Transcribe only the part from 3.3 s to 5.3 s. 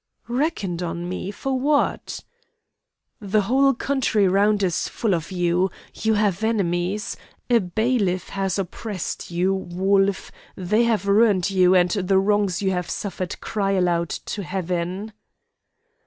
whole country round is full